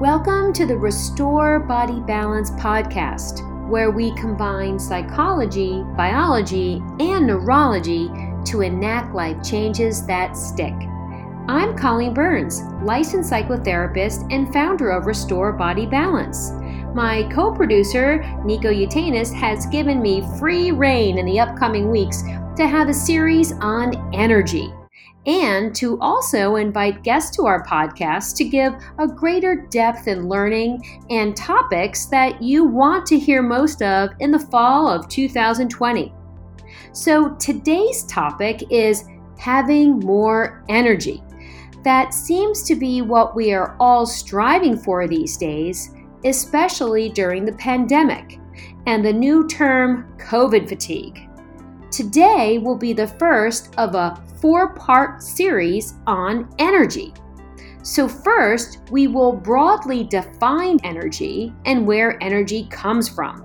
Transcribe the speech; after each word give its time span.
Welcome 0.00 0.52
to 0.52 0.66
the 0.66 0.76
Restore 0.76 1.58
Body 1.58 2.00
Balance 2.00 2.50
podcast, 2.50 3.40
where 3.66 3.90
we 3.90 4.14
combine 4.14 4.78
psychology, 4.78 5.82
biology, 5.96 6.82
and 7.00 7.26
neurology 7.26 8.10
to 8.44 8.60
enact 8.60 9.14
life 9.14 9.42
changes 9.42 10.04
that 10.04 10.36
stick. 10.36 10.74
I'm 11.48 11.74
Colleen 11.78 12.12
Burns, 12.12 12.60
licensed 12.82 13.32
psychotherapist 13.32 14.30
and 14.30 14.52
founder 14.52 14.90
of 14.90 15.06
Restore 15.06 15.54
Body 15.54 15.86
Balance. 15.86 16.50
My 16.94 17.26
co 17.32 17.54
producer, 17.54 18.18
Nico 18.44 18.68
Utanis, 18.68 19.32
has 19.32 19.64
given 19.64 20.02
me 20.02 20.28
free 20.38 20.72
reign 20.72 21.16
in 21.16 21.24
the 21.24 21.40
upcoming 21.40 21.90
weeks 21.90 22.20
to 22.56 22.66
have 22.66 22.90
a 22.90 22.94
series 22.94 23.54
on 23.62 24.14
energy 24.14 24.74
and 25.26 25.74
to 25.74 25.98
also 26.00 26.56
invite 26.56 27.02
guests 27.02 27.34
to 27.36 27.46
our 27.46 27.64
podcast 27.64 28.36
to 28.36 28.44
give 28.44 28.74
a 28.98 29.06
greater 29.08 29.66
depth 29.70 30.06
in 30.06 30.28
learning 30.28 30.80
and 31.10 31.36
topics 31.36 32.06
that 32.06 32.40
you 32.40 32.64
want 32.64 33.04
to 33.06 33.18
hear 33.18 33.42
most 33.42 33.82
of 33.82 34.10
in 34.20 34.30
the 34.30 34.38
fall 34.38 34.88
of 34.88 35.08
2020. 35.08 36.12
So 36.92 37.34
today's 37.34 38.04
topic 38.04 38.62
is 38.70 39.04
having 39.38 39.98
more 40.00 40.64
energy. 40.68 41.22
That 41.82 42.14
seems 42.14 42.62
to 42.64 42.74
be 42.74 43.02
what 43.02 43.36
we 43.36 43.52
are 43.52 43.76
all 43.78 44.06
striving 44.06 44.76
for 44.76 45.06
these 45.06 45.36
days 45.36 45.92
especially 46.26 47.08
during 47.08 47.44
the 47.44 47.52
pandemic, 47.52 48.38
and 48.86 49.04
the 49.04 49.12
new 49.12 49.46
term 49.48 50.12
COVID 50.18 50.68
fatigue. 50.68 51.25
Today 51.96 52.58
will 52.58 52.76
be 52.76 52.92
the 52.92 53.06
first 53.06 53.74
of 53.78 53.94
a 53.94 54.22
four 54.42 54.74
part 54.74 55.22
series 55.22 55.94
on 56.06 56.46
energy. 56.58 57.14
So, 57.82 58.06
first, 58.06 58.80
we 58.90 59.06
will 59.06 59.32
broadly 59.32 60.04
define 60.04 60.78
energy 60.84 61.54
and 61.64 61.86
where 61.86 62.22
energy 62.22 62.68
comes 62.70 63.08
from. 63.08 63.42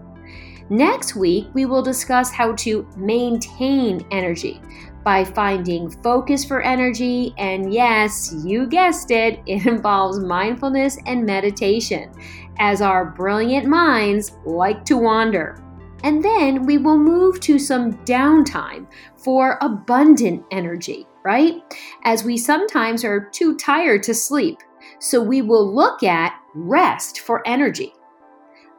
Next 0.69 1.15
week, 1.15 1.47
we 1.53 1.65
will 1.65 1.81
discuss 1.81 2.29
how 2.29 2.51
to 2.55 2.85
maintain 2.97 4.05
energy 4.11 4.59
by 5.05 5.23
finding 5.23 5.89
focus 5.89 6.43
for 6.43 6.61
energy. 6.61 7.33
And 7.37 7.73
yes, 7.73 8.35
you 8.43 8.67
guessed 8.67 9.11
it, 9.11 9.39
it 9.45 9.65
involves 9.65 10.19
mindfulness 10.19 10.97
and 11.05 11.25
meditation 11.25 12.11
as 12.59 12.81
our 12.81 13.05
brilliant 13.11 13.65
minds 13.65 14.33
like 14.45 14.83
to 14.85 14.97
wander. 14.97 15.63
And 16.03 16.23
then 16.23 16.65
we 16.65 16.77
will 16.77 16.97
move 16.97 17.39
to 17.41 17.59
some 17.59 17.93
downtime 18.05 18.87
for 19.17 19.57
abundant 19.61 20.43
energy, 20.51 21.07
right? 21.23 21.61
As 22.03 22.23
we 22.23 22.37
sometimes 22.37 23.03
are 23.03 23.29
too 23.31 23.55
tired 23.55 24.03
to 24.03 24.13
sleep. 24.13 24.57
So 24.99 25.21
we 25.21 25.41
will 25.41 25.73
look 25.73 26.03
at 26.03 26.39
rest 26.55 27.19
for 27.19 27.47
energy. 27.47 27.93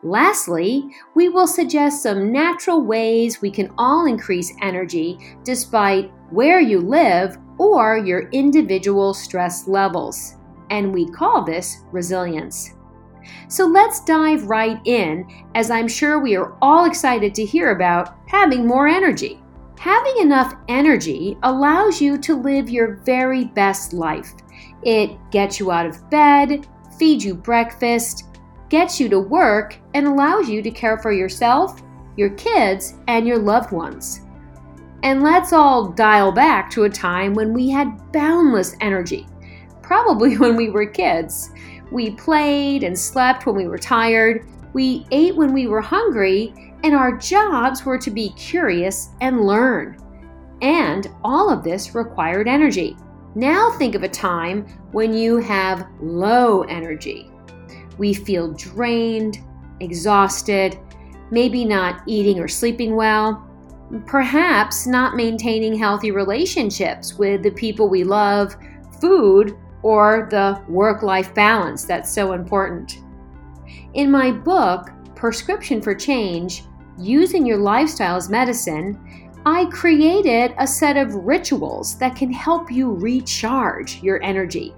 Lastly, 0.05 0.89
we 1.15 1.29
will 1.29 1.47
suggest 1.47 2.03
some 2.03 2.33
natural 2.33 2.83
ways 2.83 3.41
we 3.41 3.53
can 3.53 3.73
all 3.79 4.07
increase 4.07 4.53
energy 4.61 5.17
despite 5.45 6.11
where 6.31 6.61
you 6.61 6.81
live 6.81 7.39
or 7.59 7.99
your 7.99 8.29
individual 8.31 9.15
stress 9.15 9.69
levels. 9.69 10.35
And 10.71 10.93
we 10.93 11.09
call 11.09 11.45
this 11.45 11.85
resilience. 11.93 12.73
So 13.49 13.67
let's 13.67 14.05
dive 14.05 14.45
right 14.45 14.81
in, 14.85 15.27
as 15.55 15.71
I'm 15.71 15.89
sure 15.89 16.19
we 16.19 16.37
are 16.37 16.57
all 16.63 16.85
excited 16.85 17.35
to 17.35 17.45
hear 17.45 17.71
about 17.71 18.17
having 18.27 18.67
more 18.67 18.89
energy. 18.89 19.41
Having 19.79 20.19
enough 20.21 20.55
energy 20.69 21.37
allows 21.43 22.01
you 22.01 22.17
to 22.19 22.37
live 22.37 22.71
your 22.71 23.01
very 23.05 23.47
best 23.47 23.93
life. 23.93 24.33
It 24.83 25.19
gets 25.31 25.59
you 25.59 25.71
out 25.73 25.87
of 25.87 26.09
bed, 26.09 26.69
feeds 26.99 27.25
you 27.25 27.35
breakfast, 27.35 28.29
gets 28.69 29.01
you 29.01 29.09
to 29.09 29.19
work, 29.19 29.77
and 29.95 30.07
allows 30.07 30.49
you 30.49 30.63
to 30.63 30.71
care 30.71 30.99
for 30.99 31.13
yourself, 31.13 31.83
your 32.17 32.31
kids, 32.31 32.95
and 33.09 33.27
your 33.27 33.39
loved 33.39 33.73
ones. 33.73 34.21
And 35.03 35.23
let's 35.23 35.53
all 35.53 35.89
dial 35.89 36.31
back 36.31 36.71
to 36.71 36.85
a 36.85 36.91
time 36.91 37.35
when 37.35 37.53
we 37.53 37.69
had 37.69 38.13
boundless 38.13 38.77
energy, 38.81 39.27
probably 39.83 40.39
when 40.39 40.57
we 40.57 40.71
were 40.71 40.87
kids. 40.87 41.51
We 41.93 42.13
played 42.13 42.85
and 42.85 42.99
slept 42.99 43.45
when 43.45 43.55
we 43.55 43.69
were 43.69 43.77
tired. 43.77 44.47
We 44.73 45.07
ate 45.11 45.37
when 45.37 45.53
we 45.53 45.67
were 45.67 45.83
hungry, 45.83 46.55
and 46.83 46.95
our 46.95 47.19
jobs 47.19 47.85
were 47.85 47.99
to 47.99 48.11
be 48.11 48.31
curious 48.31 49.11
and 49.21 49.47
learn. 49.47 49.99
And 50.63 51.09
all 51.23 51.51
of 51.51 51.63
this 51.63 51.95
required 51.95 52.49
energy. 52.49 52.97
Now 53.35 53.73
think 53.73 53.95
of 53.95 54.05
a 54.05 54.09
time 54.09 54.67
when 54.93 55.13
you 55.13 55.37
have 55.37 55.87
low 56.01 56.63
energy. 56.63 57.31
We 57.99 58.15
feel 58.15 58.53
drained, 58.53 59.39
exhausted, 59.81 60.79
maybe 61.31 61.65
not 61.65 62.03
eating 62.07 62.41
or 62.41 62.49
sleeping 62.49 62.97
well, 62.97 63.47
perhaps 64.07 64.87
not 64.87 65.15
maintaining 65.15 65.75
healthy 65.75 66.11
relationships 66.11 67.19
with 67.19 67.43
the 67.43 67.51
people 67.51 67.89
we 67.91 68.03
love, 68.03 68.57
food, 68.99 69.57
or 69.83 70.29
the 70.31 70.63
work 70.69 71.03
life 71.03 71.35
balance 71.35 71.85
that's 71.85 72.13
so 72.13 72.33
important. 72.33 73.01
In 73.95 74.11
my 74.11 74.31
book, 74.31 74.91
Prescription 75.15 75.81
for 75.81 75.95
Change 75.95 76.65
Using 76.99 77.47
Your 77.47 77.59
Lifestyle 77.59 78.17
as 78.17 78.29
Medicine, 78.29 78.99
I 79.45 79.67
created 79.67 80.55
a 80.59 80.67
set 80.67 80.97
of 80.97 81.15
rituals 81.15 81.99
that 81.99 82.15
can 82.15 82.33
help 82.33 82.71
you 82.71 82.93
recharge 82.93 84.03
your 84.03 84.23
energy. 84.23 84.73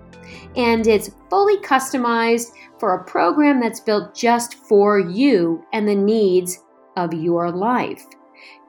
And 0.56 0.86
it's 0.86 1.14
fully 1.28 1.58
customized 1.58 2.52
for 2.78 2.94
a 2.94 3.04
program 3.04 3.60
that's 3.60 3.80
built 3.80 4.14
just 4.14 4.54
for 4.54 4.98
you 4.98 5.64
and 5.72 5.86
the 5.86 5.94
needs 5.94 6.62
of 6.96 7.12
your 7.12 7.50
life. 7.50 8.04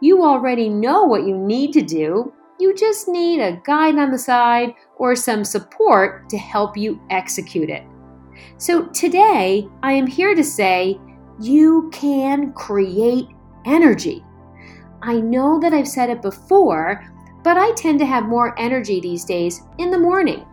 You 0.02 0.24
already 0.24 0.70
know 0.70 1.04
what 1.04 1.26
you 1.26 1.38
need 1.38 1.72
to 1.74 1.82
do, 1.82 2.34
you 2.60 2.74
just 2.74 3.08
need 3.08 3.42
a 3.42 3.62
guide 3.66 3.98
on 3.98 4.12
the 4.12 4.18
side 4.18 4.74
or 4.98 5.16
some 5.16 5.44
support 5.44 6.30
to 6.30 6.38
help 6.38 6.78
you 6.78 7.02
execute 7.10 7.70
it. 7.70 7.84
So 8.58 8.86
today, 8.88 9.68
I 9.84 9.92
am 9.92 10.08
here 10.08 10.36
to 10.36 10.44
say 10.44 11.00
you 11.40 11.90
can 11.92 12.54
create 12.54 13.28
energy. 13.66 14.24
I 15.02 15.20
know 15.20 15.60
that 15.60 15.74
I've 15.74 15.88
said 15.88 16.10
it 16.10 16.22
before, 16.22 17.06
but 17.44 17.58
I 17.58 17.74
tend 17.74 18.00
to 18.00 18.06
have 18.06 18.26
more 18.26 18.58
energy 18.60 19.00
these 19.00 19.26
days 19.26 19.62
in 19.78 19.92
the 19.92 20.00
morning. 20.00 20.46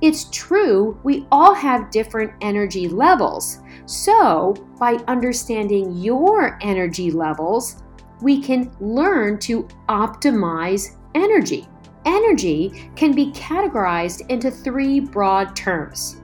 It's 0.00 0.24
true, 0.30 0.98
we 1.02 1.26
all 1.32 1.54
have 1.54 1.90
different 1.90 2.32
energy 2.40 2.88
levels. 2.88 3.60
So, 3.86 4.54
by 4.78 4.94
understanding 5.08 5.96
your 5.96 6.58
energy 6.60 7.10
levels, 7.10 7.82
we 8.20 8.40
can 8.40 8.70
learn 8.80 9.38
to 9.40 9.66
optimize 9.88 10.97
energy. 11.14 11.66
Energy 12.04 12.90
can 12.96 13.12
be 13.12 13.32
categorized 13.32 14.28
into 14.30 14.50
three 14.50 15.00
broad 15.00 15.54
terms 15.54 16.22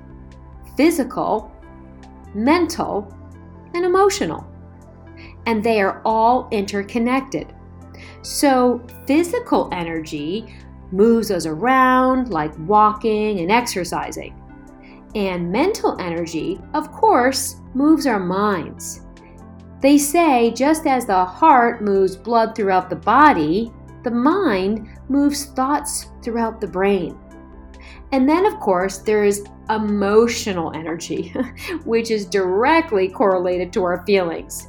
physical, 0.76 1.52
mental, 2.34 3.14
and 3.74 3.84
emotional. 3.84 4.46
And 5.46 5.62
they 5.62 5.80
are 5.80 6.00
all 6.04 6.48
interconnected. 6.50 7.54
So, 8.22 8.84
physical 9.06 9.68
energy 9.72 10.56
moves 10.90 11.30
us 11.30 11.46
around 11.46 12.30
like 12.30 12.52
walking 12.60 13.40
and 13.40 13.50
exercising. 13.50 14.40
And 15.14 15.52
mental 15.52 15.96
energy, 16.00 16.60
of 16.72 16.90
course, 16.90 17.56
moves 17.74 18.06
our 18.06 18.18
minds. 18.18 19.02
They 19.80 19.98
say 19.98 20.50
just 20.50 20.86
as 20.86 21.06
the 21.06 21.24
heart 21.24 21.82
moves 21.82 22.16
blood 22.16 22.56
throughout 22.56 22.88
the 22.88 22.96
body, 22.96 23.72
the 24.04 24.10
mind 24.10 24.88
moves 25.08 25.46
thoughts 25.46 26.08
throughout 26.22 26.60
the 26.60 26.66
brain. 26.66 27.18
And 28.12 28.28
then, 28.28 28.46
of 28.46 28.60
course, 28.60 28.98
there 28.98 29.24
is 29.24 29.44
emotional 29.70 30.72
energy, 30.74 31.34
which 31.84 32.10
is 32.10 32.26
directly 32.26 33.08
correlated 33.08 33.72
to 33.72 33.82
our 33.82 34.04
feelings. 34.06 34.68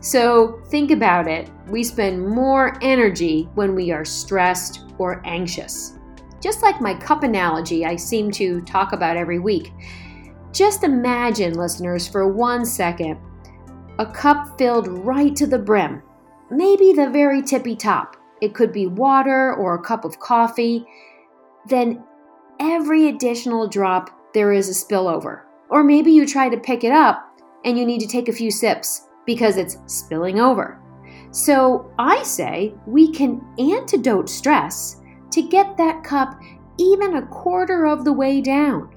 So 0.00 0.62
think 0.68 0.90
about 0.90 1.26
it. 1.26 1.50
We 1.68 1.82
spend 1.82 2.24
more 2.24 2.78
energy 2.82 3.48
when 3.54 3.74
we 3.74 3.90
are 3.90 4.04
stressed 4.04 4.84
or 4.98 5.22
anxious. 5.24 5.98
Just 6.40 6.62
like 6.62 6.80
my 6.80 6.94
cup 6.94 7.22
analogy 7.22 7.84
I 7.84 7.96
seem 7.96 8.30
to 8.32 8.60
talk 8.60 8.92
about 8.92 9.16
every 9.16 9.40
week. 9.40 9.72
Just 10.52 10.84
imagine, 10.84 11.54
listeners, 11.54 12.06
for 12.06 12.28
one 12.28 12.64
second, 12.64 13.18
a 13.98 14.06
cup 14.06 14.56
filled 14.58 14.86
right 14.88 15.34
to 15.34 15.46
the 15.46 15.58
brim, 15.58 16.02
maybe 16.50 16.92
the 16.92 17.10
very 17.10 17.42
tippy 17.42 17.74
top 17.74 18.16
it 18.40 18.54
could 18.54 18.72
be 18.72 18.86
water 18.86 19.54
or 19.54 19.74
a 19.74 19.82
cup 19.82 20.04
of 20.04 20.20
coffee, 20.20 20.84
then 21.68 22.02
every 22.60 23.08
additional 23.08 23.68
drop 23.68 24.10
there 24.34 24.52
is 24.52 24.68
a 24.68 24.72
spillover. 24.72 25.42
Or 25.68 25.82
maybe 25.82 26.12
you 26.12 26.26
try 26.26 26.48
to 26.48 26.56
pick 26.56 26.84
it 26.84 26.92
up 26.92 27.26
and 27.64 27.78
you 27.78 27.84
need 27.84 28.00
to 28.00 28.06
take 28.06 28.28
a 28.28 28.32
few 28.32 28.50
sips 28.50 29.08
because 29.24 29.56
it's 29.56 29.78
spilling 29.86 30.38
over. 30.38 30.80
So 31.30 31.92
I 31.98 32.22
say 32.22 32.74
we 32.86 33.10
can 33.12 33.44
antidote 33.58 34.28
stress 34.28 35.00
to 35.32 35.42
get 35.42 35.76
that 35.76 36.04
cup 36.04 36.38
even 36.78 37.16
a 37.16 37.26
quarter 37.26 37.86
of 37.86 38.04
the 38.04 38.12
way 38.12 38.40
down. 38.40 38.94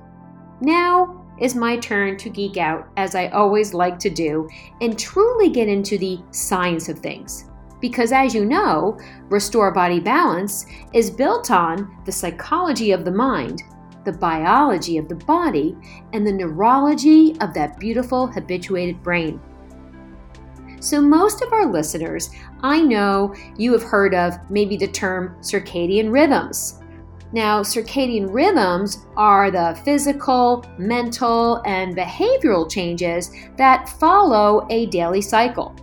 Now, 0.61 1.25
is 1.39 1.55
my 1.55 1.77
turn 1.77 2.17
to 2.17 2.29
geek 2.29 2.57
out, 2.57 2.89
as 2.97 3.15
I 3.15 3.27
always 3.29 3.73
like 3.73 3.97
to 3.99 4.09
do, 4.09 4.49
and 4.81 4.99
truly 4.99 5.49
get 5.49 5.69
into 5.69 5.97
the 5.97 6.19
science 6.31 6.89
of 6.89 6.99
things. 6.99 7.48
Because 7.81 8.11
as 8.11 8.35
you 8.35 8.45
know, 8.45 8.97
Restore 9.29 9.71
Body 9.71 9.99
Balance 9.99 10.65
is 10.93 11.09
built 11.09 11.49
on 11.51 11.97
the 12.05 12.11
psychology 12.11 12.91
of 12.91 13.05
the 13.05 13.11
mind, 13.11 13.63
the 14.05 14.11
biology 14.11 14.97
of 14.97 15.07
the 15.07 15.15
body, 15.15 15.77
and 16.13 16.25
the 16.25 16.31
neurology 16.31 17.35
of 17.41 17.53
that 17.53 17.79
beautiful 17.79 18.27
habituated 18.27 19.01
brain. 19.01 19.39
So, 20.81 21.01
most 21.01 21.41
of 21.41 21.51
our 21.51 21.65
listeners, 21.65 22.29
I 22.61 22.79
know 22.81 23.35
you 23.57 23.73
have 23.73 23.83
heard 23.83 24.13
of 24.13 24.37
maybe 24.49 24.77
the 24.77 24.87
term 24.87 25.35
circadian 25.41 26.11
rhythms. 26.11 26.81
Now, 27.31 27.61
circadian 27.61 28.33
rhythms 28.33 29.05
are 29.15 29.51
the 29.51 29.79
physical, 29.83 30.65
mental, 30.77 31.61
and 31.65 31.95
behavioral 31.95 32.69
changes 32.69 33.31
that 33.57 33.89
follow 33.89 34.65
a 34.69 34.87
daily 34.87 35.21
cycle. 35.21 35.75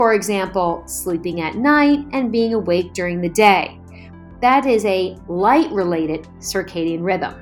For 0.00 0.14
example, 0.14 0.82
sleeping 0.86 1.42
at 1.42 1.56
night 1.56 2.06
and 2.12 2.32
being 2.32 2.54
awake 2.54 2.94
during 2.94 3.20
the 3.20 3.28
day. 3.28 3.78
That 4.40 4.64
is 4.64 4.86
a 4.86 5.14
light 5.28 5.70
related 5.72 6.26
circadian 6.38 7.04
rhythm. 7.04 7.34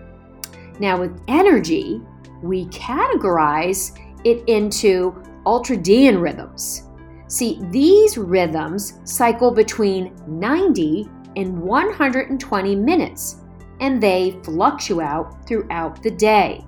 Now, 0.81 0.99
with 0.99 1.23
energy, 1.29 2.03
we 2.43 2.67
categorize 2.67 3.97
it 4.25 4.43
into 4.49 5.13
ultradian 5.47 6.21
rhythms. 6.21 6.89
See, 7.29 7.61
these 7.71 8.19
rhythms 8.19 8.95
cycle 9.05 9.53
between 9.53 10.13
90 10.27 11.09
and 11.37 11.63
120 11.63 12.75
minutes, 12.75 13.37
and 13.79 14.03
they 14.03 14.37
fluctuate 14.43 15.27
throughout 15.47 16.03
the 16.03 16.11
day. 16.11 16.67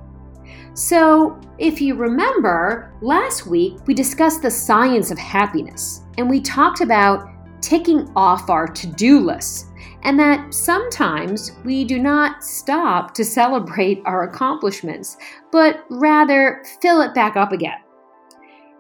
So, 0.75 1.41
if 1.59 1.81
you 1.81 1.95
remember, 1.95 2.93
last 3.03 3.47
week 3.47 3.75
we 3.87 3.95
discussed 3.95 4.43
the 4.43 4.51
science 4.51 5.11
of 5.11 5.19
happiness, 5.19 6.05
and 6.17 6.31
we 6.31 6.41
talked 6.41 6.81
about 6.81 7.29
ticking 7.61 8.11
off 8.15 8.49
our 8.49 8.67
to 8.67 8.87
do 8.87 9.21
lists, 9.21 9.67
and 10.03 10.19
that 10.19 10.55
sometimes 10.55 11.53
we 11.65 11.85
do 11.85 11.99
not 11.99 12.45
stop 12.45 13.13
to 13.15 13.25
celebrate 13.25 14.01
our 14.05 14.23
accomplishments, 14.23 15.17
but 15.51 15.85
rather 15.91 16.63
fill 16.81 17.01
it 17.03 17.15
back 17.15 17.37
up 17.37 17.53
again. 17.53 17.79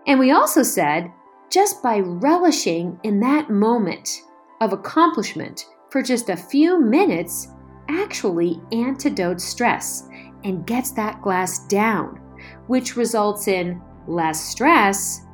And 0.06 0.18
we 0.18 0.30
also 0.30 0.62
said 0.62 1.12
just 1.50 1.82
by 1.82 1.98
relishing 1.98 2.98
in 3.02 3.18
that 3.20 3.50
moment 3.50 4.22
of 4.60 4.72
accomplishment 4.72 5.66
for 5.90 6.02
just 6.02 6.30
a 6.30 6.36
few 6.36 6.80
minutes 6.80 7.48
actually 7.88 8.60
antidotes 8.70 9.42
stress 9.42 10.08
and 10.44 10.66
gets 10.66 10.90
that 10.92 11.20
glass 11.22 11.66
down, 11.66 12.20
which 12.66 12.96
results 12.96 13.48
in 13.48 13.80
less 14.06 14.42
stress 14.42 15.26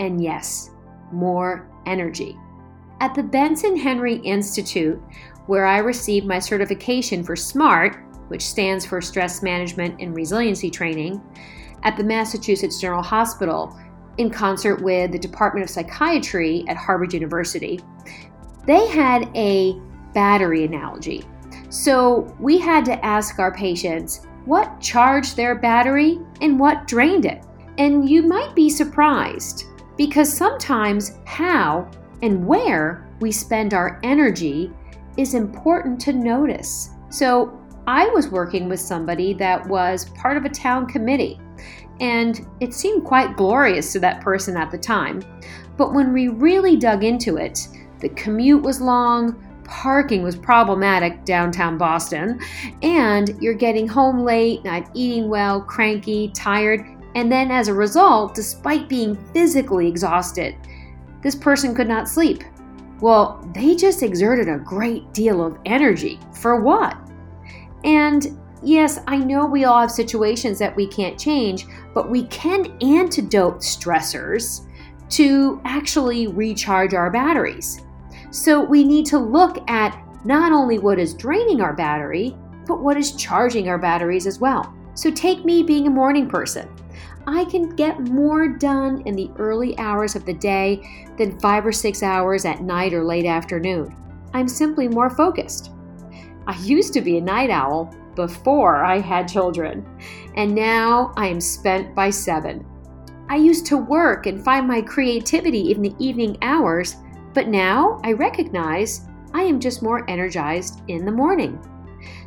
and, 0.00 0.22
yes, 0.22 0.70
more 1.12 1.70
energy. 1.86 2.36
At 3.00 3.14
the 3.14 3.22
Benson 3.22 3.76
Henry 3.76 4.16
Institute, 4.16 5.00
where 5.46 5.66
I 5.66 5.78
received 5.78 6.26
my 6.26 6.38
certification 6.38 7.22
for 7.22 7.36
SMART, 7.36 8.02
which 8.28 8.44
stands 8.46 8.84
for 8.84 9.00
Stress 9.00 9.42
Management 9.42 10.00
and 10.00 10.16
Resiliency 10.16 10.70
Training, 10.70 11.22
at 11.82 11.96
the 11.96 12.04
Massachusetts 12.04 12.80
General 12.80 13.02
Hospital, 13.02 13.78
in 14.18 14.30
concert 14.30 14.82
with 14.82 15.12
the 15.12 15.18
Department 15.18 15.62
of 15.62 15.70
Psychiatry 15.70 16.64
at 16.68 16.76
Harvard 16.76 17.12
University, 17.12 17.78
they 18.66 18.86
had 18.88 19.30
a 19.36 19.78
battery 20.14 20.64
analogy. 20.64 21.24
So 21.68 22.34
we 22.40 22.58
had 22.58 22.84
to 22.86 23.04
ask 23.04 23.38
our 23.38 23.52
patients 23.52 24.25
what 24.46 24.80
charged 24.80 25.36
their 25.36 25.54
battery 25.54 26.18
and 26.40 26.58
what 26.58 26.86
drained 26.86 27.26
it. 27.26 27.44
And 27.78 28.08
you 28.08 28.22
might 28.22 28.54
be 28.54 28.70
surprised 28.70 29.64
because 29.96 30.32
sometimes 30.32 31.18
how 31.26 31.90
and 32.22 32.46
where 32.46 33.06
we 33.20 33.30
spend 33.30 33.74
our 33.74 34.00
energy 34.02 34.72
is 35.16 35.34
important 35.34 36.00
to 36.02 36.12
notice. 36.12 36.90
So 37.10 37.60
I 37.86 38.08
was 38.08 38.28
working 38.28 38.68
with 38.68 38.80
somebody 38.80 39.34
that 39.34 39.66
was 39.68 40.06
part 40.10 40.36
of 40.36 40.44
a 40.44 40.50
town 40.50 40.86
committee 40.86 41.38
and 42.00 42.46
it 42.60 42.74
seemed 42.74 43.04
quite 43.04 43.36
glorious 43.36 43.92
to 43.92 44.00
that 44.00 44.20
person 44.20 44.56
at 44.56 44.70
the 44.70 44.78
time. 44.78 45.22
But 45.76 45.94
when 45.94 46.12
we 46.12 46.28
really 46.28 46.76
dug 46.76 47.04
into 47.04 47.36
it, 47.36 47.68
the 48.00 48.08
commute 48.10 48.62
was 48.62 48.80
long, 48.80 49.42
parking 49.66 50.22
was 50.22 50.36
problematic 50.36 51.24
downtown 51.24 51.76
Boston, 51.76 52.40
and 52.82 53.40
you're 53.42 53.54
getting 53.54 53.86
home 53.86 54.20
late, 54.20 54.64
not 54.64 54.90
eating 54.94 55.28
well, 55.28 55.60
cranky, 55.60 56.30
tired, 56.34 56.84
and 57.14 57.30
then 57.30 57.50
as 57.50 57.68
a 57.68 57.74
result, 57.74 58.34
despite 58.34 58.88
being 58.88 59.16
physically 59.32 59.88
exhausted, 59.88 60.54
this 61.22 61.34
person 61.34 61.74
could 61.74 61.88
not 61.88 62.08
sleep. 62.08 62.44
Well, 63.00 63.46
they 63.54 63.74
just 63.74 64.02
exerted 64.02 64.48
a 64.48 64.58
great 64.58 65.12
deal 65.12 65.44
of 65.44 65.58
energy. 65.64 66.18
For 66.34 66.60
what? 66.60 66.96
And 67.84 68.38
Yes, 68.62 69.00
I 69.06 69.18
know 69.18 69.46
we 69.46 69.64
all 69.64 69.80
have 69.80 69.92
situations 69.92 70.58
that 70.58 70.74
we 70.74 70.86
can't 70.88 71.18
change, 71.18 71.66
but 71.94 72.10
we 72.10 72.24
can 72.24 72.76
antidote 72.80 73.60
stressors 73.60 74.62
to 75.10 75.60
actually 75.64 76.26
recharge 76.26 76.94
our 76.94 77.10
batteries. 77.10 77.85
So 78.36 78.62
we 78.62 78.84
need 78.84 79.06
to 79.06 79.18
look 79.18 79.58
at 79.66 79.98
not 80.26 80.52
only 80.52 80.78
what 80.78 80.98
is 80.98 81.14
draining 81.14 81.62
our 81.62 81.72
battery, 81.72 82.36
but 82.66 82.82
what 82.82 82.98
is 82.98 83.16
charging 83.16 83.70
our 83.70 83.78
batteries 83.78 84.26
as 84.26 84.38
well. 84.38 84.74
So 84.92 85.10
take 85.10 85.46
me 85.46 85.62
being 85.62 85.86
a 85.86 85.90
morning 85.90 86.28
person. 86.28 86.68
I 87.26 87.46
can 87.46 87.74
get 87.76 87.98
more 87.98 88.46
done 88.46 89.00
in 89.06 89.16
the 89.16 89.30
early 89.38 89.76
hours 89.78 90.16
of 90.16 90.26
the 90.26 90.34
day 90.34 91.10
than 91.16 91.40
five 91.40 91.64
or 91.64 91.72
six 91.72 92.02
hours 92.02 92.44
at 92.44 92.60
night 92.60 92.92
or 92.92 93.04
late 93.04 93.24
afternoon. 93.24 93.96
I'm 94.34 94.48
simply 94.48 94.86
more 94.86 95.08
focused. 95.08 95.70
I 96.46 96.58
used 96.58 96.92
to 96.92 97.00
be 97.00 97.16
a 97.16 97.22
night 97.22 97.48
owl, 97.48 97.90
before 98.14 98.84
I 98.84 99.00
had 99.00 99.28
children, 99.28 99.84
and 100.36 100.54
now 100.54 101.14
I 101.16 101.28
am 101.28 101.40
spent 101.40 101.94
by 101.94 102.10
seven. 102.10 102.66
I 103.30 103.36
used 103.36 103.64
to 103.66 103.78
work 103.78 104.26
and 104.26 104.44
find 104.44 104.68
my 104.68 104.82
creativity 104.82 105.72
in 105.72 105.80
the 105.80 105.94
evening 105.98 106.36
hours, 106.42 106.96
but 107.36 107.48
now 107.48 108.00
I 108.02 108.12
recognize 108.12 109.06
I 109.34 109.42
am 109.42 109.60
just 109.60 109.82
more 109.82 110.08
energized 110.08 110.80
in 110.88 111.04
the 111.04 111.12
morning. 111.12 111.60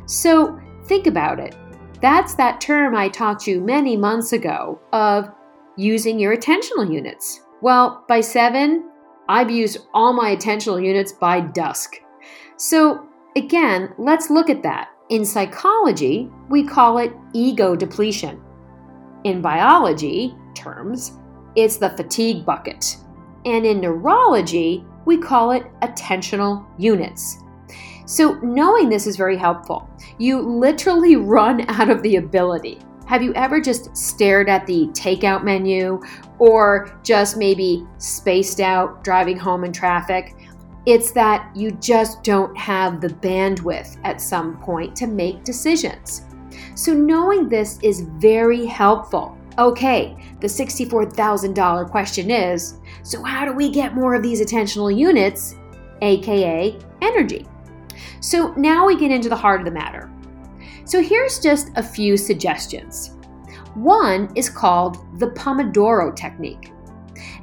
So 0.06 0.56
think 0.84 1.08
about 1.08 1.40
it. 1.40 1.56
That's 2.00 2.36
that 2.36 2.60
term 2.60 2.94
I 2.94 3.08
taught 3.08 3.44
you 3.44 3.60
many 3.60 3.96
months 3.96 4.32
ago 4.32 4.80
of 4.92 5.28
using 5.76 6.20
your 6.20 6.36
attentional 6.36 6.88
units. 6.88 7.40
Well, 7.60 8.04
by 8.06 8.20
seven, 8.20 8.88
I've 9.28 9.50
used 9.50 9.78
all 9.94 10.12
my 10.12 10.36
attentional 10.36 10.80
units 10.80 11.10
by 11.10 11.40
dusk. 11.40 11.96
So, 12.56 13.08
again, 13.34 13.92
let's 13.98 14.30
look 14.30 14.48
at 14.48 14.62
that. 14.62 14.90
In 15.08 15.24
psychology, 15.24 16.30
we 16.48 16.64
call 16.64 16.98
it 16.98 17.12
ego 17.32 17.74
depletion. 17.74 18.40
In 19.24 19.42
biology 19.42 20.36
terms, 20.54 21.18
it's 21.56 21.78
the 21.78 21.90
fatigue 21.90 22.46
bucket. 22.46 22.96
And 23.44 23.66
in 23.66 23.80
neurology, 23.80 24.84
we 25.04 25.18
call 25.18 25.52
it 25.52 25.64
attentional 25.82 26.66
units. 26.78 27.38
So, 28.06 28.32
knowing 28.42 28.88
this 28.88 29.06
is 29.06 29.16
very 29.16 29.36
helpful. 29.36 29.88
You 30.18 30.40
literally 30.40 31.16
run 31.36 31.68
out 31.68 31.90
of 31.90 32.02
the 32.02 32.16
ability. 32.16 32.80
Have 33.06 33.22
you 33.22 33.32
ever 33.34 33.60
just 33.60 33.96
stared 33.96 34.48
at 34.48 34.66
the 34.66 34.86
takeout 34.88 35.42
menu 35.42 36.00
or 36.38 36.98
just 37.02 37.36
maybe 37.36 37.86
spaced 37.98 38.60
out 38.60 39.02
driving 39.02 39.36
home 39.36 39.64
in 39.64 39.72
traffic? 39.72 40.36
It's 40.86 41.12
that 41.12 41.50
you 41.54 41.72
just 41.72 42.22
don't 42.22 42.56
have 42.56 43.00
the 43.00 43.08
bandwidth 43.08 43.98
at 44.04 44.20
some 44.20 44.58
point 44.60 44.96
to 44.96 45.06
make 45.06 45.44
decisions. 45.44 46.22
So, 46.74 46.94
knowing 46.94 47.48
this 47.48 47.78
is 47.82 48.00
very 48.00 48.66
helpful. 48.66 49.36
Okay, 49.60 50.16
the 50.40 50.46
$64,000 50.46 51.90
question 51.90 52.30
is 52.30 52.78
so, 53.02 53.22
how 53.22 53.44
do 53.44 53.52
we 53.52 53.70
get 53.70 53.94
more 53.94 54.14
of 54.14 54.22
these 54.22 54.40
attentional 54.40 54.96
units, 54.96 55.54
aka 56.00 56.78
energy? 57.02 57.46
So, 58.20 58.54
now 58.54 58.86
we 58.86 58.96
get 58.96 59.10
into 59.10 59.28
the 59.28 59.36
heart 59.36 59.60
of 59.60 59.66
the 59.66 59.70
matter. 59.70 60.10
So, 60.86 61.02
here's 61.02 61.40
just 61.40 61.68
a 61.76 61.82
few 61.82 62.16
suggestions. 62.16 63.18
One 63.74 64.32
is 64.34 64.48
called 64.48 65.18
the 65.18 65.28
Pomodoro 65.28 66.16
Technique 66.16 66.72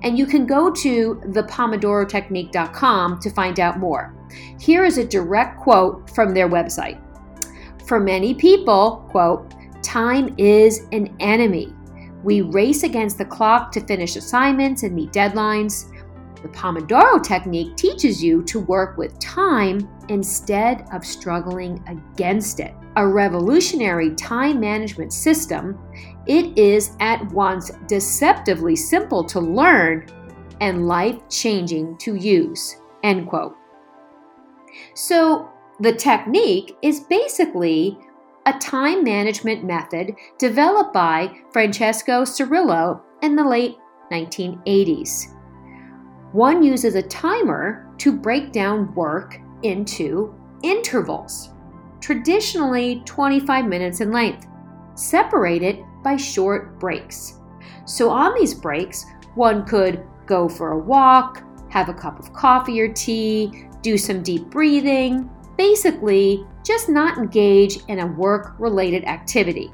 and 0.02 0.18
you 0.18 0.26
can 0.26 0.48
go 0.48 0.72
to 0.72 1.22
thepomodorotechnique.com 1.26 3.20
to 3.20 3.30
find 3.30 3.60
out 3.60 3.78
more. 3.78 4.16
Here 4.60 4.86
is 4.86 4.98
a 4.98 5.06
direct 5.06 5.60
quote 5.60 6.10
from 6.10 6.34
their 6.34 6.50
website. 6.50 7.00
For 7.86 8.00
many 8.00 8.34
people, 8.34 9.06
quote, 9.10 9.54
time 9.84 10.34
is 10.38 10.88
an 10.92 11.16
enemy. 11.20 11.76
We 12.24 12.42
race 12.42 12.84
against 12.84 13.18
the 13.18 13.26
clock 13.26 13.72
to 13.74 13.82
finish 13.82 14.16
assignments 14.16 14.84
and 14.84 14.96
meet 14.96 15.12
deadlines. 15.12 15.92
The 16.42 16.50
Pomodoro 16.50 17.24
technique 17.24 17.76
teaches 17.76 18.24
you 18.24 18.44
to 18.44 18.60
work 18.60 18.98
with 18.98 19.18
time 19.20 19.88
instead 20.10 20.86
of 20.94 21.06
struggling 21.06 21.84
against 21.88 22.60
it. 22.60 22.74
A 22.96 23.08
revolutionary 23.08 24.16
time 24.16 24.60
management 24.60 25.14
system 25.14 25.78
It 26.26 26.58
is 26.58 26.92
at 27.00 27.26
once 27.32 27.72
deceptively 27.88 28.76
simple 28.76 29.24
to 29.26 29.40
learn 29.40 30.08
and 30.60 30.88
life 30.88 31.18
changing 31.30 31.98
to 32.00 32.16
use. 32.16 32.76
End 33.04 33.28
quote. 33.30 33.56
So, 34.94 35.50
the 35.80 35.94
technique 35.94 36.76
is 36.82 37.02
basically 37.02 37.98
a 38.48 38.58
time 38.60 39.04
management 39.04 39.66
method 39.66 40.16
developed 40.38 40.94
by 40.94 41.30
Francesco 41.51 42.22
Cirillo 42.22 43.01
in 43.22 43.36
the 43.36 43.44
late 43.44 43.75
1980s. 44.10 45.36
One 46.32 46.63
uses 46.63 46.96
a 46.96 47.01
timer 47.01 47.94
to 47.98 48.18
break 48.18 48.54
down 48.54 48.96
work 48.96 49.38
into 49.63 50.34
intervals, 50.63 51.50
traditionally 52.00 53.01
25 53.04 53.66
minutes 53.66 54.00
in 54.00 54.13
length, 54.13 54.48
separated 54.96 55.84
by 56.01 56.16
short 56.16 56.80
breaks. 56.80 57.39
So, 57.86 58.10
on 58.10 58.34
these 58.34 58.54
breaks, 58.54 59.06
one 59.36 59.66
could 59.66 60.06
go 60.25 60.48
for 60.48 60.72
a 60.72 60.80
walk, 60.80 61.44
have 61.70 61.89
a 61.89 61.94
cup 61.94 62.18
of 62.18 62.32
coffee 62.32 62.80
or 62.80 62.94
tea, 62.94 63.68
do 63.82 63.98
some 63.98 64.24
deep 64.24 64.46
breathing, 64.46 65.30
basically, 65.58 66.46
just 66.68 66.90
not 66.90 67.18
engage 67.18 67.78
in 67.88 68.00
a 68.00 68.08
work 68.08 68.54
related 68.60 69.06
activity. 69.06 69.72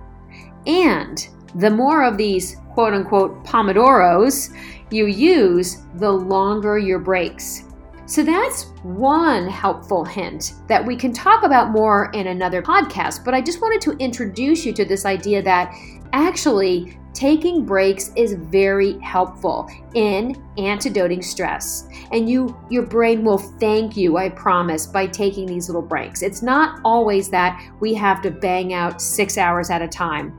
And 0.67 1.27
the 1.55 1.71
more 1.71 2.03
of 2.03 2.17
these 2.17 2.57
quote 2.73 2.93
unquote 2.93 3.43
pomodoros 3.43 4.55
you 4.91 5.07
use, 5.07 5.81
the 5.95 6.11
longer 6.11 6.77
your 6.77 6.99
breaks. 6.99 7.63
So 8.05 8.21
that's 8.21 8.65
one 8.83 9.47
helpful 9.47 10.03
hint 10.03 10.53
that 10.67 10.85
we 10.85 10.95
can 10.97 11.13
talk 11.13 11.43
about 11.43 11.71
more 11.71 12.11
in 12.13 12.27
another 12.27 12.61
podcast. 12.61 13.23
But 13.23 13.33
I 13.33 13.41
just 13.41 13.61
wanted 13.61 13.81
to 13.81 13.91
introduce 13.97 14.65
you 14.65 14.73
to 14.73 14.83
this 14.83 15.05
idea 15.05 15.41
that 15.41 15.73
actually 16.11 16.97
taking 17.13 17.63
breaks 17.63 18.11
is 18.15 18.33
very 18.33 18.99
helpful 18.99 19.69
in 19.93 20.35
antidoting 20.57 21.23
stress. 21.23 21.87
And 22.11 22.29
you 22.29 22.57
your 22.69 22.83
brain 22.83 23.23
will 23.23 23.37
thank 23.37 23.95
you 23.95 24.17
i 24.17 24.29
promise 24.29 24.85
by 24.85 25.07
taking 25.07 25.45
these 25.45 25.69
little 25.69 25.81
breaks. 25.81 26.23
It's 26.23 26.41
not 26.41 26.81
always 26.83 27.29
that 27.29 27.61
we 27.79 27.93
have 27.93 28.21
to 28.23 28.31
bang 28.31 28.73
out 28.73 29.01
6 29.01 29.37
hours 29.37 29.69
at 29.69 29.81
a 29.81 29.87
time. 29.87 30.37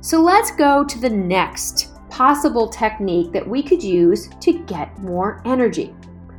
So 0.00 0.20
let's 0.20 0.50
go 0.50 0.84
to 0.84 0.98
the 0.98 1.10
next 1.10 1.92
possible 2.08 2.68
technique 2.68 3.30
that 3.32 3.46
we 3.46 3.62
could 3.62 3.82
use 3.82 4.28
to 4.40 4.52
get 4.64 4.98
more 4.98 5.40
energy 5.44 5.94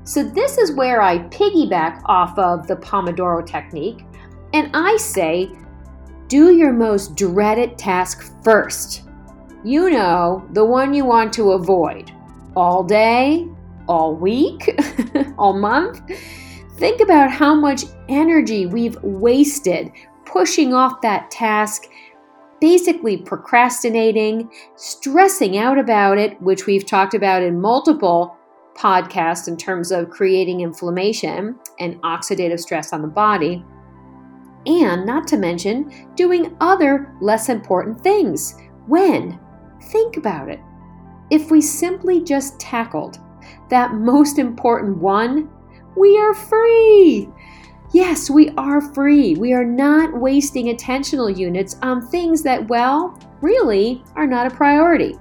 so 0.10 0.24
this 0.24 0.58
is 0.58 0.72
where 0.74 1.02
i 1.02 1.20
piggyback 1.30 2.02
off 2.06 2.38
of 2.38 2.68
the 2.68 2.76
pomodoro 2.76 3.46
technique 3.46 4.06
and 4.54 4.70
i 4.74 4.96
say 4.98 5.50
do 6.28 6.54
your 6.54 6.72
most 6.72 7.16
dreaded 7.16 7.78
task 7.78 8.32
first 8.44 9.10
you 9.64 9.90
know, 9.90 10.48
the 10.54 10.64
one 10.64 10.94
you 10.94 11.06
want 11.06 11.34
to 11.34 11.52
avoid 11.52 12.12
all 12.56 12.84
day, 12.84 13.48
all 13.88 14.16
week, 14.16 14.80
all 15.38 15.54
month. 15.54 16.02
Think 16.76 17.02
about 17.02 17.30
how 17.30 17.54
much 17.54 17.84
energy 18.08 18.66
we've 18.66 18.98
wasted 19.04 19.92
pushing 20.26 20.74
off 20.74 21.02
that 21.02 21.30
task, 21.32 21.88
basically 22.62 23.18
procrastinating, 23.18 24.50
stressing 24.76 25.58
out 25.58 25.78
about 25.78 26.18
it, 26.18 26.42
which 26.42 26.66
we've 26.66 26.86
talked 26.86 27.14
about 27.14 27.42
in 27.44 27.60
multiple 27.60 28.38
podcasts 28.80 29.48
in 29.48 29.58
terms 29.58 29.92
of 29.92 30.10
creating 30.10 30.62
inflammation 30.62 31.60
and 31.80 32.02
oxidative 32.02 32.60
stress 32.60 32.94
on 32.94 33.02
the 33.02 33.08
body. 33.08 33.64
And 34.66 35.06
not 35.06 35.28
to 35.28 35.38
mention 35.38 36.08
doing 36.16 36.56
other 36.62 37.14
less 37.22 37.50
important 37.50 38.00
things. 38.02 38.56
When? 38.88 39.40
Think 39.92 40.18
about 40.18 40.50
it. 40.50 40.60
If 41.30 41.52
we 41.52 41.62
simply 41.62 42.24
just 42.24 42.60
tackled 42.60 43.20
that 43.70 43.94
most 43.94 44.40
important 44.40 44.98
one, 44.98 45.50
we 45.96 46.18
are 46.18 46.34
free. 46.34 47.28
Yes, 47.92 48.30
we 48.30 48.50
are 48.50 48.82
free. 48.94 49.36
We 49.36 49.54
are 49.54 49.66
not 49.66 50.20
wasting 50.20 50.68
attentional 50.68 51.36
units 51.36 51.76
on 51.82 52.08
things 52.08 52.44
that, 52.44 52.68
well, 52.68 53.20
really 53.42 54.04
are 54.16 54.28
not 54.28 54.48
a 54.48 54.56
priority. 54.56 55.16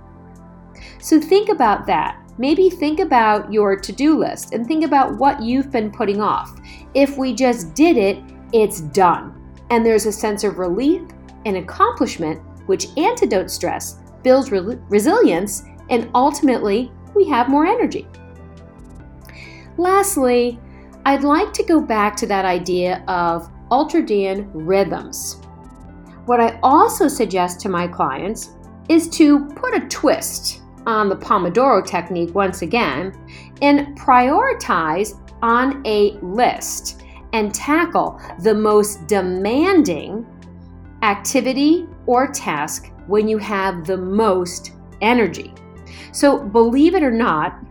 So 1.01 1.21
think 1.21 1.49
about 1.49 1.87
that. 1.87 2.28
Maybe 2.39 2.71
think 2.71 3.01
about 3.01 3.53
your 3.53 3.77
to 3.77 3.93
do 3.93 4.17
list 4.17 4.55
and 4.55 4.67
think 4.67 4.85
about 4.85 5.19
what 5.19 5.43
you've 5.43 5.73
been 5.73 5.91
putting 5.91 6.21
off. 6.21 6.59
If 6.95 7.19
we 7.19 7.35
just 7.35 7.75
did 7.75 7.97
it, 7.97 8.23
it's 8.53 8.81
done. 8.81 9.35
And 9.71 9.85
there's 9.85 10.07
a 10.07 10.13
sense 10.13 10.45
of 10.45 10.59
relief 10.59 11.03
and 11.45 11.57
accomplishment 11.57 12.41
which 12.67 12.97
antidotes 12.97 13.55
stress 13.55 13.99
builds 14.23 14.51
re- 14.51 14.79
resilience, 14.89 15.65
and 15.91 16.11
ultimately, 16.15 16.93
we 17.15 17.27
have 17.29 17.49
more 17.49 17.67
energy. 17.67 18.07
Lastly, 19.77 20.61
I'd 21.05 21.25
like 21.25 21.53
to 21.55 21.63
go 21.63 21.81
back 21.81 22.15
to 22.17 22.27
that 22.27 22.45
idea 22.45 23.03
of 23.09 23.51
ultradian 23.71 24.51
rhythms. 24.53 25.41
What 26.27 26.41
I 26.41 26.59
also 26.63 27.09
suggest 27.09 27.61
to 27.61 27.69
my 27.69 27.89
clients 27.89 28.51
is 28.89 29.09
to 29.11 29.47
put 29.55 29.75
a 29.75 29.87
twist 29.89 30.63
on 30.89 31.11
the 31.11 31.17
Pomodoro 31.17 31.87
technique 31.87 32.35
once 32.35 32.63
again 32.63 33.13
and 33.61 33.97
prioritize 33.99 35.21
on 35.43 35.87
a 35.87 36.13
list 36.23 37.03
and 37.35 37.55
tackle 37.55 38.19
the 38.41 38.55
most 38.55 39.07
demanding 39.07 40.27
activity 41.03 41.87
or 42.07 42.27
task 42.33 42.91
when 43.07 43.29
you 43.29 43.37
have 43.37 43.87
the 43.87 43.97
most 43.97 44.73
energy. 45.03 45.53
So, 46.13 46.43
believe 46.43 46.95
it 46.95 47.03
or 47.03 47.11
not, 47.11 47.63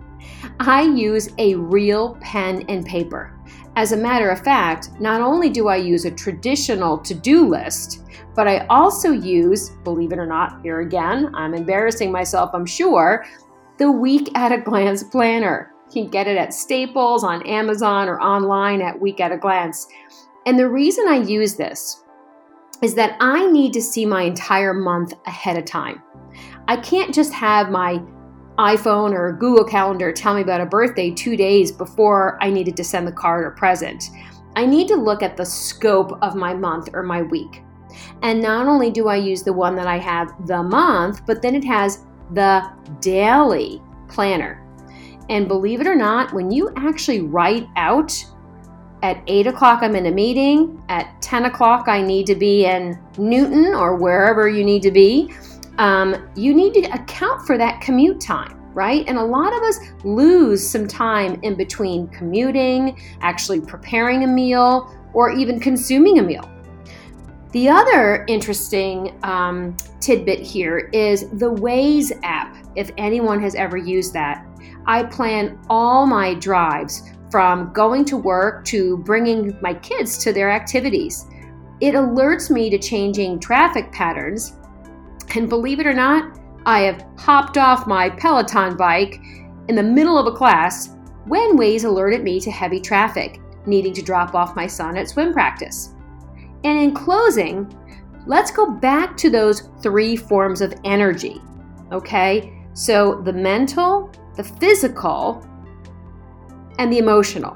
I 0.59 0.81
use 0.83 1.29
a 1.37 1.55
real 1.55 2.17
pen 2.21 2.63
and 2.67 2.85
paper. 2.85 3.33
As 3.75 3.91
a 3.91 3.97
matter 3.97 4.29
of 4.29 4.43
fact, 4.43 4.89
not 4.99 5.21
only 5.21 5.49
do 5.49 5.67
I 5.67 5.75
use 5.75 6.05
a 6.05 6.11
traditional 6.11 6.97
to 6.97 7.13
do 7.13 7.47
list, 7.47 8.03
but 8.35 8.47
I 8.47 8.65
also 8.67 9.11
use, 9.11 9.69
believe 9.83 10.11
it 10.11 10.19
or 10.19 10.25
not, 10.25 10.61
here 10.63 10.79
again, 10.79 11.33
I'm 11.35 11.53
embarrassing 11.53 12.11
myself, 12.11 12.49
I'm 12.53 12.65
sure, 12.65 13.25
the 13.77 13.91
Week 13.91 14.29
at 14.35 14.51
a 14.51 14.57
Glance 14.57 15.03
planner. 15.03 15.71
You 15.91 16.03
can 16.03 16.11
get 16.11 16.27
it 16.27 16.37
at 16.37 16.53
Staples, 16.53 17.23
on 17.23 17.45
Amazon, 17.45 18.09
or 18.09 18.19
online 18.19 18.81
at 18.81 18.99
Week 18.99 19.19
at 19.19 19.31
a 19.31 19.37
Glance. 19.37 19.87
And 20.47 20.57
the 20.57 20.69
reason 20.69 21.07
I 21.07 21.17
use 21.17 21.55
this 21.55 22.03
is 22.81 22.95
that 22.95 23.15
I 23.19 23.45
need 23.51 23.73
to 23.73 23.81
see 23.81 24.05
my 24.05 24.23
entire 24.23 24.73
month 24.73 25.13
ahead 25.27 25.57
of 25.57 25.65
time. 25.65 26.01
I 26.67 26.77
can't 26.77 27.13
just 27.13 27.33
have 27.33 27.69
my 27.69 28.01
iPhone 28.57 29.13
or 29.13 29.33
Google 29.33 29.63
Calendar 29.63 30.11
tell 30.11 30.33
me 30.33 30.41
about 30.41 30.61
a 30.61 30.65
birthday 30.65 31.11
two 31.11 31.37
days 31.37 31.71
before 31.71 32.37
I 32.41 32.49
needed 32.49 32.75
to 32.77 32.83
send 32.83 33.07
the 33.07 33.11
card 33.11 33.45
or 33.45 33.51
present. 33.51 34.09
I 34.55 34.65
need 34.65 34.87
to 34.87 34.95
look 34.95 35.21
at 35.21 35.37
the 35.37 35.45
scope 35.45 36.17
of 36.23 36.35
my 36.35 36.55
month 36.55 36.89
or 36.93 37.03
my 37.03 37.21
week. 37.21 37.61
And 38.23 38.41
not 38.41 38.67
only 38.67 38.89
do 38.89 39.07
I 39.07 39.15
use 39.15 39.43
the 39.43 39.53
one 39.53 39.75
that 39.75 39.85
I 39.85 39.97
have 39.97 40.47
the 40.47 40.63
month, 40.63 41.25
but 41.27 41.41
then 41.41 41.53
it 41.53 41.63
has 41.65 42.05
the 42.33 42.67
daily 42.99 43.81
planner. 44.07 44.63
And 45.29 45.47
believe 45.47 45.81
it 45.81 45.87
or 45.87 45.95
not, 45.95 46.33
when 46.33 46.49
you 46.49 46.71
actually 46.75 47.21
write 47.21 47.67
out 47.75 48.25
at 49.03 49.21
8 49.27 49.47
o'clock, 49.47 49.83
I'm 49.83 49.95
in 49.95 50.07
a 50.07 50.11
meeting. 50.11 50.81
At 50.89 51.21
10 51.21 51.45
o'clock, 51.45 51.87
I 51.87 52.01
need 52.01 52.25
to 52.27 52.35
be 52.35 52.65
in 52.65 52.99
Newton 53.19 53.75
or 53.75 53.95
wherever 53.95 54.49
you 54.49 54.63
need 54.63 54.81
to 54.83 54.91
be. 54.91 55.31
Um, 55.77 56.29
you 56.35 56.53
need 56.53 56.73
to 56.75 56.81
account 56.93 57.45
for 57.45 57.57
that 57.57 57.81
commute 57.81 58.19
time, 58.19 58.59
right? 58.73 59.05
And 59.07 59.17
a 59.17 59.23
lot 59.23 59.53
of 59.53 59.61
us 59.61 59.79
lose 60.03 60.67
some 60.67 60.87
time 60.87 61.39
in 61.43 61.55
between 61.55 62.07
commuting, 62.07 62.99
actually 63.21 63.61
preparing 63.61 64.23
a 64.23 64.27
meal, 64.27 64.93
or 65.13 65.31
even 65.31 65.59
consuming 65.59 66.19
a 66.19 66.23
meal. 66.23 66.49
The 67.51 67.69
other 67.69 68.25
interesting 68.27 69.17
um, 69.23 69.77
tidbit 69.99 70.39
here 70.39 70.89
is 70.93 71.29
the 71.29 71.51
Waze 71.51 72.11
app. 72.23 72.57
If 72.75 72.91
anyone 72.97 73.41
has 73.41 73.55
ever 73.55 73.77
used 73.77 74.13
that, 74.13 74.45
I 74.85 75.03
plan 75.03 75.57
all 75.69 76.05
my 76.05 76.33
drives 76.33 77.09
from 77.31 77.71
going 77.73 78.05
to 78.05 78.17
work 78.17 78.65
to 78.65 78.97
bringing 78.99 79.57
my 79.61 79.73
kids 79.73 80.17
to 80.19 80.33
their 80.33 80.51
activities. 80.51 81.25
It 81.79 81.93
alerts 81.93 82.49
me 82.49 82.69
to 82.69 82.77
changing 82.77 83.39
traffic 83.39 83.91
patterns. 83.91 84.56
And 85.37 85.47
believe 85.47 85.79
it 85.79 85.85
or 85.85 85.93
not, 85.93 86.39
I 86.65 86.79
have 86.79 87.05
hopped 87.15 87.59
off 87.59 87.85
my 87.85 88.09
Peloton 88.09 88.75
bike 88.75 89.21
in 89.67 89.75
the 89.75 89.83
middle 89.83 90.17
of 90.17 90.25
a 90.25 90.35
class 90.35 90.95
when 91.25 91.55
Waze 91.55 91.85
alerted 91.85 92.23
me 92.23 92.39
to 92.39 92.49
heavy 92.49 92.79
traffic, 92.79 93.39
needing 93.67 93.93
to 93.93 94.01
drop 94.01 94.33
off 94.33 94.55
my 94.55 94.65
son 94.65 94.97
at 94.97 95.07
swim 95.07 95.33
practice. 95.33 95.93
And 96.63 96.79
in 96.79 96.91
closing, 96.95 97.71
let's 98.25 98.49
go 98.49 98.71
back 98.71 99.15
to 99.17 99.29
those 99.29 99.69
three 99.83 100.15
forms 100.15 100.59
of 100.61 100.73
energy. 100.83 101.39
Okay? 101.91 102.51
So 102.73 103.21
the 103.21 103.33
mental, 103.33 104.11
the 104.37 104.43
physical, 104.43 105.47
and 106.79 106.91
the 106.91 106.97
emotional. 106.97 107.55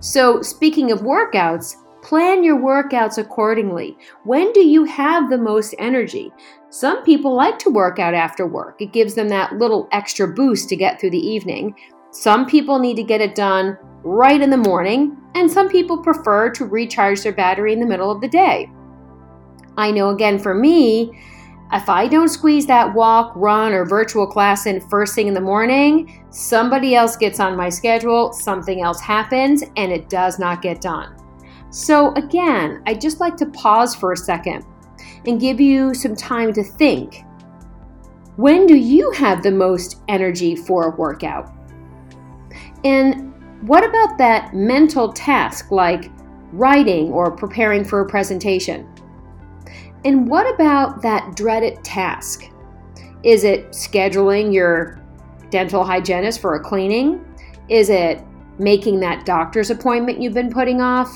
So, 0.00 0.42
speaking 0.42 0.90
of 0.90 1.02
workouts, 1.02 1.76
plan 2.06 2.44
your 2.44 2.56
workouts 2.56 3.18
accordingly. 3.18 3.98
When 4.22 4.52
do 4.52 4.64
you 4.64 4.84
have 4.84 5.28
the 5.28 5.38
most 5.38 5.74
energy? 5.76 6.32
Some 6.70 7.02
people 7.02 7.34
like 7.34 7.58
to 7.58 7.70
work 7.70 7.98
out 7.98 8.14
after 8.14 8.46
work. 8.46 8.80
It 8.80 8.92
gives 8.92 9.16
them 9.16 9.28
that 9.30 9.54
little 9.54 9.88
extra 9.90 10.28
boost 10.28 10.68
to 10.68 10.76
get 10.76 11.00
through 11.00 11.10
the 11.10 11.18
evening. 11.18 11.74
Some 12.12 12.46
people 12.46 12.78
need 12.78 12.94
to 12.94 13.02
get 13.02 13.20
it 13.20 13.34
done 13.34 13.76
right 14.04 14.40
in 14.40 14.50
the 14.50 14.56
morning, 14.56 15.16
and 15.34 15.50
some 15.50 15.68
people 15.68 16.00
prefer 16.00 16.48
to 16.50 16.64
recharge 16.64 17.22
their 17.22 17.32
battery 17.32 17.72
in 17.72 17.80
the 17.80 17.86
middle 17.86 18.12
of 18.12 18.20
the 18.20 18.28
day. 18.28 18.70
I 19.76 19.90
know 19.90 20.10
again 20.10 20.38
for 20.38 20.54
me, 20.54 21.10
if 21.72 21.88
I 21.88 22.06
don't 22.06 22.28
squeeze 22.28 22.66
that 22.66 22.94
walk, 22.94 23.32
run, 23.34 23.72
or 23.72 23.84
virtual 23.84 24.28
class 24.28 24.66
in 24.66 24.80
first 24.88 25.16
thing 25.16 25.26
in 25.26 25.34
the 25.34 25.40
morning, 25.40 26.24
somebody 26.30 26.94
else 26.94 27.16
gets 27.16 27.40
on 27.40 27.56
my 27.56 27.68
schedule, 27.68 28.32
something 28.32 28.80
else 28.80 29.00
happens, 29.00 29.64
and 29.76 29.90
it 29.90 30.08
does 30.08 30.38
not 30.38 30.62
get 30.62 30.80
done. 30.80 31.15
So, 31.70 32.12
again, 32.14 32.82
I'd 32.86 33.00
just 33.00 33.20
like 33.20 33.36
to 33.38 33.46
pause 33.46 33.94
for 33.94 34.12
a 34.12 34.16
second 34.16 34.64
and 35.26 35.40
give 35.40 35.60
you 35.60 35.94
some 35.94 36.14
time 36.14 36.52
to 36.54 36.62
think. 36.62 37.24
When 38.36 38.66
do 38.66 38.76
you 38.76 39.10
have 39.12 39.42
the 39.42 39.50
most 39.50 40.02
energy 40.08 40.56
for 40.56 40.88
a 40.88 40.96
workout? 40.96 41.52
And 42.84 43.32
what 43.66 43.84
about 43.84 44.18
that 44.18 44.54
mental 44.54 45.12
task 45.12 45.70
like 45.70 46.10
writing 46.52 47.10
or 47.10 47.30
preparing 47.30 47.84
for 47.84 48.00
a 48.00 48.06
presentation? 48.06 48.86
And 50.04 50.28
what 50.28 50.52
about 50.54 51.02
that 51.02 51.34
dreaded 51.34 51.82
task? 51.82 52.44
Is 53.22 53.42
it 53.42 53.70
scheduling 53.70 54.52
your 54.52 55.02
dental 55.50 55.82
hygienist 55.82 56.40
for 56.40 56.54
a 56.54 56.60
cleaning? 56.60 57.24
Is 57.68 57.90
it 57.90 58.22
making 58.58 59.00
that 59.00 59.26
doctor's 59.26 59.70
appointment 59.70 60.20
you've 60.20 60.34
been 60.34 60.52
putting 60.52 60.80
off? 60.80 61.10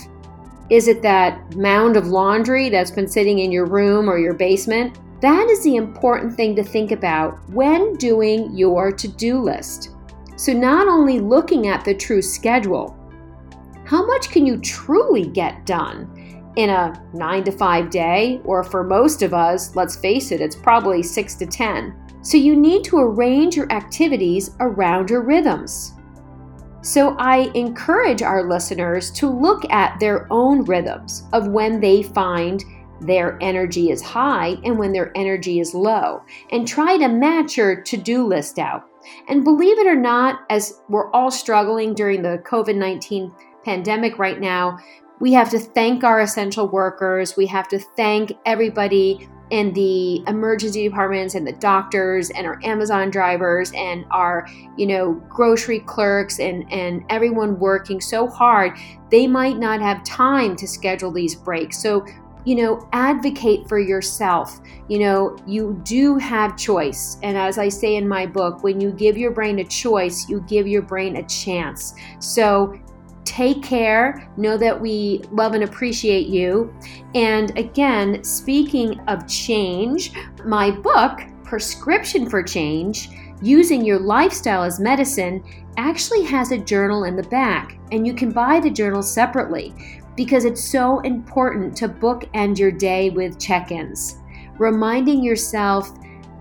Is 0.70 0.86
it 0.86 1.02
that 1.02 1.56
mound 1.56 1.96
of 1.96 2.06
laundry 2.06 2.68
that's 2.68 2.92
been 2.92 3.08
sitting 3.08 3.40
in 3.40 3.50
your 3.50 3.66
room 3.66 4.08
or 4.08 4.18
your 4.18 4.34
basement? 4.34 4.98
That 5.20 5.48
is 5.50 5.64
the 5.64 5.76
important 5.76 6.34
thing 6.34 6.54
to 6.56 6.62
think 6.62 6.92
about 6.92 7.38
when 7.50 7.94
doing 7.96 8.56
your 8.56 8.92
to 8.92 9.08
do 9.08 9.40
list. 9.40 9.90
So, 10.36 10.52
not 10.52 10.86
only 10.88 11.18
looking 11.18 11.66
at 11.66 11.84
the 11.84 11.94
true 11.94 12.22
schedule, 12.22 12.96
how 13.84 14.06
much 14.06 14.30
can 14.30 14.46
you 14.46 14.58
truly 14.58 15.26
get 15.26 15.66
done? 15.66 16.08
in 16.56 16.68
a 16.70 17.00
9 17.14 17.44
to 17.44 17.52
5 17.52 17.90
day, 17.90 18.40
or 18.44 18.64
for 18.64 18.82
most 18.82 19.22
of 19.22 19.32
us, 19.32 19.76
let's 19.76 19.96
face 19.96 20.32
it, 20.32 20.40
it's 20.40 20.56
probably 20.56 21.02
6 21.02 21.34
to 21.36 21.46
10. 21.46 21.94
So 22.22 22.36
you 22.36 22.56
need 22.56 22.84
to 22.84 22.98
arrange 22.98 23.56
your 23.56 23.70
activities 23.72 24.50
around 24.60 25.10
your 25.10 25.22
rhythms. 25.22 25.94
So 26.82 27.14
I 27.18 27.50
encourage 27.54 28.22
our 28.22 28.48
listeners 28.48 29.10
to 29.12 29.28
look 29.28 29.70
at 29.70 30.00
their 30.00 30.26
own 30.32 30.64
rhythms 30.64 31.24
of 31.32 31.48
when 31.48 31.80
they 31.80 32.02
find 32.02 32.64
their 33.02 33.38
energy 33.42 33.90
is 33.90 34.02
high 34.02 34.56
and 34.64 34.78
when 34.78 34.92
their 34.92 35.12
energy 35.16 35.60
is 35.60 35.74
low, 35.74 36.22
and 36.52 36.66
try 36.66 36.96
to 36.98 37.08
match 37.08 37.56
your 37.56 37.80
to 37.82 37.96
do 37.96 38.26
list 38.26 38.58
out. 38.58 38.84
And 39.28 39.44
believe 39.44 39.78
it 39.78 39.86
or 39.86 39.96
not, 39.96 40.40
as 40.50 40.80
we're 40.88 41.10
all 41.12 41.30
struggling 41.30 41.94
during 41.94 42.22
the 42.22 42.42
COVID 42.46 42.76
19 42.76 43.32
pandemic 43.64 44.18
right 44.18 44.40
now, 44.40 44.78
we 45.18 45.32
have 45.32 45.50
to 45.50 45.58
thank 45.58 46.04
our 46.04 46.20
essential 46.20 46.68
workers. 46.68 47.36
We 47.36 47.46
have 47.46 47.68
to 47.68 47.78
thank 47.78 48.32
everybody 48.46 49.28
in 49.50 49.72
the 49.72 50.22
emergency 50.28 50.88
departments 50.88 51.34
and 51.34 51.46
the 51.46 51.52
doctors 51.52 52.30
and 52.30 52.46
our 52.46 52.60
Amazon 52.64 53.10
drivers 53.10 53.72
and 53.74 54.04
our, 54.10 54.46
you 54.76 54.86
know, 54.86 55.14
grocery 55.28 55.80
clerks 55.80 56.38
and, 56.38 56.70
and 56.72 57.04
everyone 57.10 57.58
working 57.58 58.00
so 58.00 58.26
hard. 58.28 58.78
They 59.10 59.26
might 59.26 59.58
not 59.58 59.80
have 59.80 60.04
time 60.04 60.56
to 60.56 60.68
schedule 60.68 61.10
these 61.10 61.34
breaks. 61.34 61.82
So, 61.82 62.06
you 62.44 62.54
know, 62.54 62.88
advocate 62.92 63.68
for 63.68 63.78
yourself. 63.78 64.60
You 64.88 65.00
know, 65.00 65.36
you 65.46 65.80
do 65.84 66.16
have 66.16 66.56
choice. 66.56 67.18
And 67.22 67.36
as 67.36 67.58
I 67.58 67.68
say 67.68 67.96
in 67.96 68.08
my 68.08 68.26
book, 68.26 68.62
when 68.62 68.80
you 68.80 68.92
give 68.92 69.18
your 69.18 69.32
brain 69.32 69.58
a 69.58 69.64
choice, 69.64 70.28
you 70.28 70.40
give 70.48 70.66
your 70.66 70.82
brain 70.82 71.16
a 71.16 71.26
chance. 71.26 71.94
So 72.20 72.80
Take 73.30 73.62
care. 73.62 74.28
Know 74.36 74.56
that 74.56 74.78
we 74.80 75.22
love 75.30 75.54
and 75.54 75.62
appreciate 75.62 76.26
you. 76.26 76.74
And 77.14 77.56
again, 77.58 78.22
speaking 78.22 79.00
of 79.08 79.26
change, 79.26 80.12
my 80.44 80.70
book, 80.70 81.20
Prescription 81.44 82.30
for 82.30 82.42
Change 82.42 83.10
Using 83.42 83.84
Your 83.84 83.98
Lifestyle 83.98 84.62
as 84.62 84.78
Medicine, 84.78 85.42
actually 85.76 86.22
has 86.24 86.52
a 86.52 86.58
journal 86.58 87.04
in 87.04 87.16
the 87.16 87.24
back. 87.24 87.78
And 87.90 88.06
you 88.06 88.14
can 88.14 88.30
buy 88.30 88.60
the 88.60 88.70
journal 88.70 89.02
separately 89.02 89.74
because 90.16 90.44
it's 90.44 90.62
so 90.62 91.00
important 91.00 91.76
to 91.78 91.88
bookend 91.88 92.58
your 92.58 92.70
day 92.70 93.10
with 93.10 93.40
check 93.40 93.72
ins, 93.72 94.18
reminding 94.58 95.24
yourself 95.24 95.90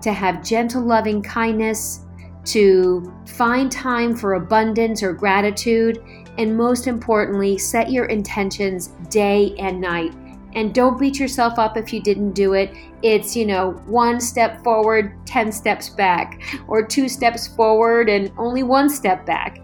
to 0.02 0.12
have 0.12 0.44
gentle, 0.44 0.82
loving 0.82 1.22
kindness, 1.22 2.04
to 2.44 3.12
find 3.26 3.70
time 3.70 4.14
for 4.14 4.34
abundance 4.34 5.02
or 5.02 5.12
gratitude, 5.12 6.02
and 6.38 6.56
most 6.56 6.86
importantly, 6.86 7.58
set 7.58 7.90
your 7.90 8.06
intentions 8.06 8.88
day 9.08 9.54
and 9.58 9.80
night. 9.80 10.14
And 10.54 10.74
don't 10.74 10.98
beat 10.98 11.18
yourself 11.18 11.58
up 11.58 11.76
if 11.76 11.92
you 11.92 12.02
didn't 12.02 12.32
do 12.32 12.54
it. 12.54 12.74
It's, 13.02 13.36
you 13.36 13.46
know, 13.46 13.72
one 13.86 14.20
step 14.20 14.62
forward, 14.64 15.14
10 15.26 15.52
steps 15.52 15.88
back, 15.88 16.42
or 16.68 16.84
two 16.84 17.08
steps 17.08 17.46
forward 17.46 18.08
and 18.08 18.32
only 18.36 18.62
one 18.62 18.88
step 18.88 19.24
back. 19.24 19.60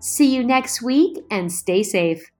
See 0.00 0.34
you 0.34 0.44
next 0.44 0.82
week 0.82 1.18
and 1.30 1.50
stay 1.50 1.82
safe. 1.82 2.30